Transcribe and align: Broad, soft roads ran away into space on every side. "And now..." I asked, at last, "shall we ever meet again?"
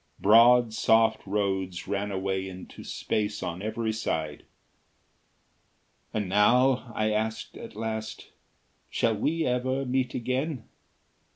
Broad, 0.19 0.73
soft 0.73 1.21
roads 1.27 1.87
ran 1.87 2.11
away 2.11 2.49
into 2.49 2.83
space 2.83 3.43
on 3.43 3.61
every 3.61 3.93
side. 3.93 4.45
"And 6.11 6.27
now..." 6.27 6.91
I 6.95 7.11
asked, 7.11 7.55
at 7.55 7.75
last, 7.75 8.31
"shall 8.89 9.15
we 9.15 9.45
ever 9.45 9.85
meet 9.85 10.15
again?" 10.15 10.67